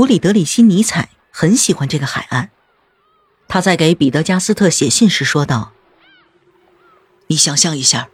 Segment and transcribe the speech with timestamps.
[0.00, 2.48] 弗里德里希·尼采很喜欢这个海岸。
[3.48, 5.72] 他在给彼得加斯特写信时说道
[7.28, 8.08] ：“你想象一下，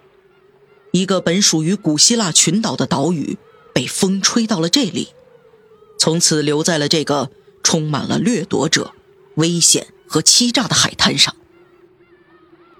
[0.90, 3.38] 一个本属于古希腊群岛的岛屿，
[3.72, 5.10] 被风吹到了这里，
[5.96, 7.30] 从此留在了这个
[7.62, 8.92] 充满了掠夺者、
[9.36, 11.36] 危险和欺诈的海滩上。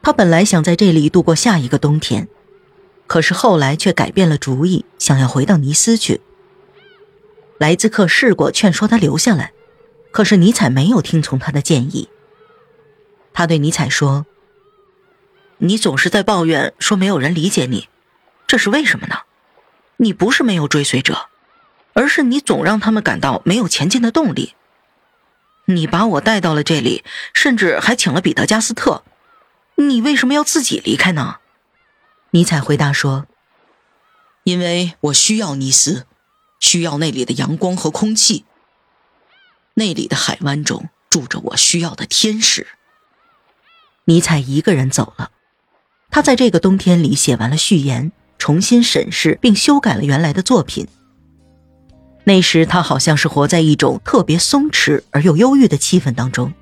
[0.02, 2.26] 他本来想在这里度过下一个冬天，
[3.06, 6.22] 可是后来却改变了主意，想要回到尼斯去。
[7.58, 9.52] 莱兹克试过劝说他留下来，
[10.10, 12.08] 可是尼采没有听从他的建议。”
[13.32, 14.26] 他对尼采说
[15.58, 17.88] ：“你总是在抱怨说没有人理解你，
[18.46, 19.20] 这是为什么呢？
[19.98, 21.28] 你不是没有追随者，
[21.94, 24.54] 而是你总让他们感到没有前进的动力。
[25.66, 29.02] 你把我带到了这里，甚至还请了彼得加斯特，
[29.76, 31.36] 你为什么要自己离开呢？”
[32.30, 33.26] 尼采回答说
[34.44, 36.06] ：“因为我需要尼斯，
[36.66, 38.44] 需要那里的阳光和空气。
[39.74, 42.66] 那里的海湾中住着我需要的天使。”
[44.06, 45.30] 尼采一个人走了，
[46.10, 50.88] 他在这个冬天里写完了序言，重新审视并修改了原来的作品。
[52.24, 56.52] 那时他好像是活在一种特别松弛而又忧郁的气氛当中。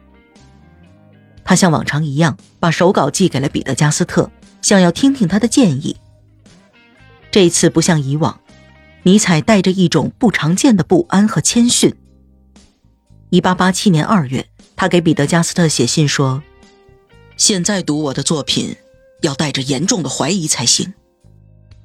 [1.46, 4.30] 他像往常一样把手稿寄给了彼得加斯特，
[4.60, 5.96] 想要听听他的建议。
[7.30, 8.40] 这次不像以往，
[9.04, 11.94] 尼采带着一种不常见的不安和谦逊。
[13.28, 16.42] 一八八七年二月，他给彼得加斯特写信说。
[17.36, 18.74] 现在读我的作品，
[19.20, 20.94] 要带着严重的怀疑才行。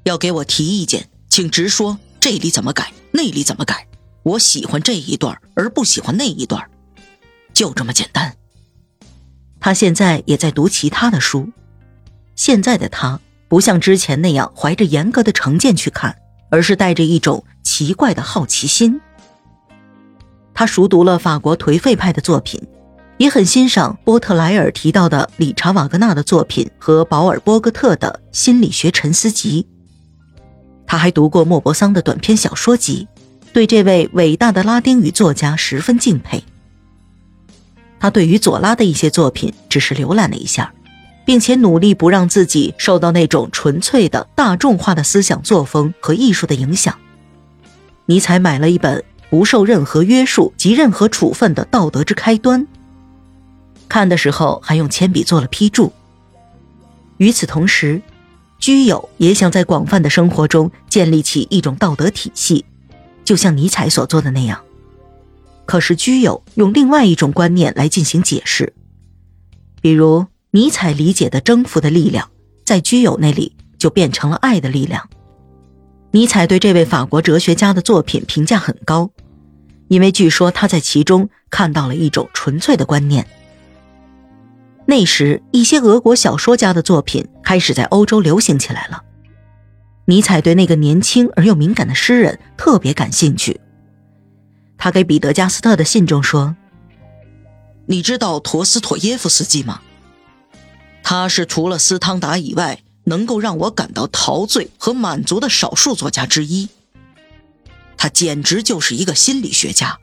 [0.04, 3.86] 要给我提意见，请直说，这里怎么改，那里怎么改。
[4.24, 6.70] 我喜欢这一段，而不喜欢那一段，
[7.54, 8.38] 就这么简单。
[9.60, 11.50] 他现在也在读其他的书。
[12.36, 16.16] 现在的他不像之前那样怀着严格的成见去看，
[16.50, 19.00] 而是带着一种奇怪的好奇心。
[20.54, 22.62] 他熟读了法国颓废派的作品。
[23.20, 29.68] 也很欣赏波特莱尔提到的理查瓦格纳的作品和保尔波格特的心理学沉思集。
[30.88, 33.10] 他还读过莫泊桑的短篇小说集，
[33.52, 36.42] 对这位伟大的拉丁语作家十分敬佩。
[38.00, 40.74] 他对于左拉的一些作品只是浏览了一下，
[41.30, 46.98] 并且努力不让自己受到那种纯粹的大众化的思想作风和艺术的影响。
[48.08, 52.62] 尼采买了一本不受任何约束及任何处分的《道德之开端》。
[53.88, 55.94] 看的时候还用铅笔做了批注。
[57.18, 58.02] 与此同时，
[58.58, 62.66] 居友也想在广泛的生活中建立起一种道德体系，
[63.24, 64.60] 就像尼采所做的那样。
[65.68, 68.74] 可是居友用另外一种观念来进行解释，
[69.80, 72.30] 比如尼采理解的征服的力量，
[72.66, 75.08] 在居友那里就变成了爱的力量。
[76.12, 79.12] 尼采对这位法国哲学家的作品评价很高，
[79.90, 83.28] 因为据说他在其中看到了一种纯粹的观念。
[84.88, 89.04] 那时，一些俄国小说家的作品开始在欧洲流行起来了。
[90.06, 93.62] 尼采对那个年轻而又敏感的诗人特别感兴趣。
[94.80, 96.56] 他给彼得加斯特的信中说
[97.86, 99.80] ：“你知道陀思妥耶夫斯基吗？
[101.04, 106.70] 他是除了斯汤达以外，能够让我感到陶醉和满足的少数作家之一。
[107.98, 109.98] 他简直就是一个心理学家，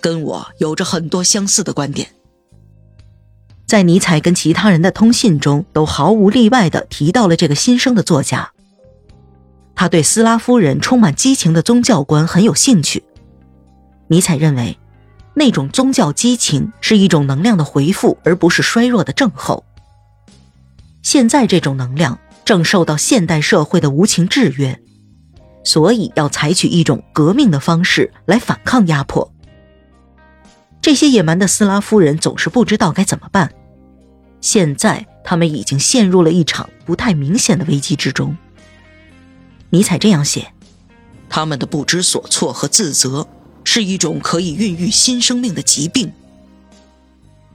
[0.00, 2.08] 跟我有着很多相似的观点。”
[3.66, 8.52] 在尼采跟其他人的通信中，都毫无例外地提到了这个新生的作家。
[9.74, 13.02] 他对斯拉夫人充满激情的宗教观很有兴趣。
[14.08, 14.78] 尼采认为，
[15.34, 19.64] 那种宗教激情是一种能量的回复，而不是衰弱的症候。
[21.02, 24.80] 现在这种能量正受到现代社会的无情制约，
[25.64, 29.32] 所以要采取一种革命的方式来反抗压迫。
[30.80, 33.52] 这些野蛮的斯拉夫人总是不知道该怎么办。
[34.40, 38.36] 现在他们已经陷入了一场不太明显的危机之中。
[39.70, 40.52] 尼采这样写：
[41.28, 43.28] 他们的不知所措和自责
[43.64, 46.12] 是一种可以孕育新生命的疾病。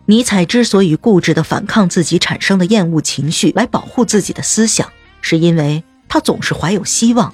[0.09, 4.89] 尼采之所以固执地反抗自己产生的厌恶情绪来保护自己的思想，
[5.21, 7.33] 是因为他总是怀有希望。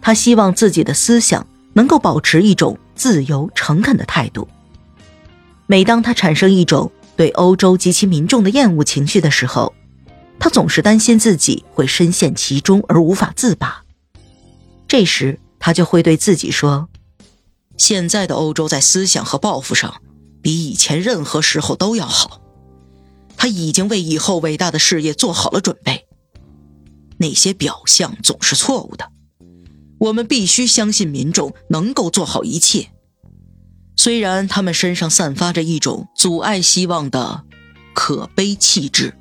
[0.00, 4.46] 他希望自己的思想能够保持一种自由、诚恳的态度。
[5.66, 9.74] 每当他产生一种对欧洲及其民众的厌恶情绪的时候，
[10.38, 13.82] 他总是担心自己会深陷其中而无法自拔。
[14.86, 16.88] 这时，他就会对自己说
[17.76, 20.00] ：“现在的欧洲在思想和抱负上，
[20.42, 22.40] 比以前任何时候都要好。
[23.36, 26.06] 他已经为以后伟大的事业做好了准备。
[27.18, 29.10] 那些表象总是错误的。
[29.98, 32.90] 我们必须相信民众能够做好一切。
[33.96, 37.44] 虽然他们身上散发着一种阻碍希望的
[37.94, 39.16] 可悲气质。